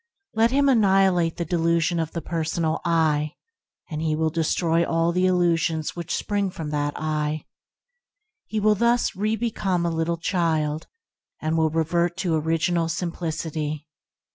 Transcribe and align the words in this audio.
Let 0.33 0.49
him 0.49 0.67
annihilate 0.67 1.37
the 1.37 1.45
delusion 1.45 1.99
of 1.99 2.11
the 2.13 2.23
personal 2.23 2.81
"I," 2.83 3.35
and 3.87 4.01
he 4.01 4.15
will 4.15 4.31
destroy 4.31 4.83
all 4.83 5.11
the 5.11 5.27
illusions 5.27 5.95
which 5.95 6.15
spring 6.15 6.49
from 6.49 6.71
that 6.71 6.95
"I." 6.99 7.45
He 8.47 8.59
will 8.59 8.73
thus 8.73 9.15
"re 9.15 9.35
become 9.35 9.85
a 9.85 9.91
little 9.91 10.17
child," 10.17 10.87
and 11.39 11.55
will 11.55 11.69
"revert 11.69 12.17
to 12.17 12.33
Original 12.35 12.89
Simplicity." 12.89 13.85